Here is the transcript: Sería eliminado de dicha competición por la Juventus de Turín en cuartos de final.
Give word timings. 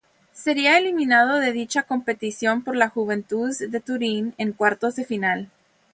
Sería 0.33 0.79
eliminado 0.79 1.37
de 1.39 1.51
dicha 1.51 1.83
competición 1.83 2.63
por 2.63 2.75
la 2.75 2.89
Juventus 2.89 3.59
de 3.59 3.79
Turín 3.79 4.33
en 4.39 4.51
cuartos 4.51 4.95
de 4.95 5.05
final. 5.05 5.51